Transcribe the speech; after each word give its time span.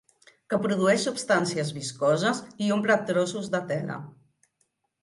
Que 0.53 0.57
produeix 0.63 1.03
substàncies 1.07 1.69
viscoses 1.77 2.43
i 2.69 2.73
omple 2.79 2.99
trossos 3.13 3.53
de 3.59 3.63
tela. 3.75 4.01